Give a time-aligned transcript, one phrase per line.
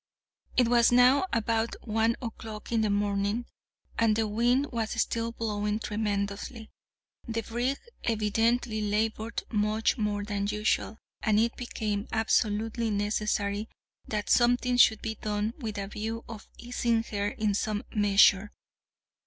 [0.57, 3.45] It was now about one o'clock in the morning,
[3.99, 6.71] and the wind was still blowing tremendously.
[7.27, 13.69] The brig evidently laboured much more than usual, and it became absolutely necessary
[14.07, 18.49] that something should be done with a view of easing her in some measure.